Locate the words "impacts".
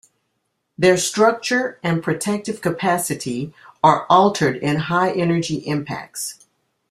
5.67-6.47